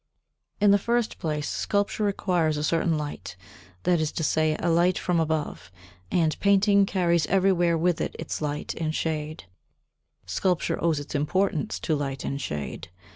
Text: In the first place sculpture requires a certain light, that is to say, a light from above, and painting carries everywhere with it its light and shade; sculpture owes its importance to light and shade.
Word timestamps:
In 0.59 0.71
the 0.71 0.79
first 0.79 1.19
place 1.19 1.47
sculpture 1.47 2.03
requires 2.03 2.57
a 2.57 2.63
certain 2.63 2.97
light, 2.97 3.35
that 3.83 3.99
is 4.01 4.11
to 4.13 4.23
say, 4.23 4.55
a 4.57 4.67
light 4.67 4.97
from 4.97 5.19
above, 5.19 5.71
and 6.09 6.39
painting 6.39 6.87
carries 6.87 7.27
everywhere 7.27 7.77
with 7.77 8.01
it 8.01 8.15
its 8.17 8.41
light 8.41 8.73
and 8.73 8.95
shade; 8.95 9.43
sculpture 10.25 10.83
owes 10.83 10.99
its 10.99 11.13
importance 11.13 11.79
to 11.81 11.95
light 11.95 12.25
and 12.25 12.41
shade. 12.41 12.89